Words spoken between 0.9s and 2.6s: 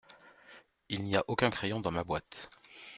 n’y a aucun crayon dans ma boîte.